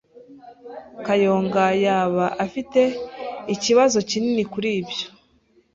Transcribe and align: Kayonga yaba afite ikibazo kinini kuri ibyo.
Kayonga 1.05 1.65
yaba 1.85 2.25
afite 2.45 2.81
ikibazo 3.53 3.97
kinini 4.09 4.43
kuri 4.51 4.69
ibyo. 4.79 5.05